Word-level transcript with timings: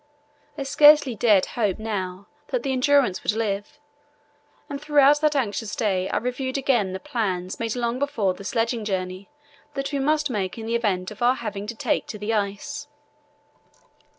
I 0.57 0.63
scarcely 0.63 1.13
dared 1.13 1.45
hope 1.45 1.77
now 1.77 2.25
that 2.47 2.63
the 2.63 2.71
Endurance 2.71 3.21
would 3.21 3.33
live, 3.33 3.79
and 4.67 4.81
throughout 4.81 5.21
that 5.21 5.35
anxious 5.35 5.75
day 5.75 6.09
I 6.09 6.17
reviewed 6.17 6.57
again 6.57 6.93
the 6.93 6.99
plans 6.99 7.59
made 7.59 7.75
long 7.75 7.99
before 7.99 8.33
for 8.33 8.37
the 8.39 8.43
sledging 8.43 8.83
journey 8.83 9.29
that 9.75 9.91
we 9.91 9.99
must 9.99 10.31
make 10.31 10.57
in 10.57 10.65
the 10.65 10.73
event 10.73 11.11
of 11.11 11.21
our 11.21 11.35
having 11.35 11.67
to 11.67 11.75
take 11.75 12.07
to 12.07 12.17
the 12.17 12.33
ice. 12.33 12.87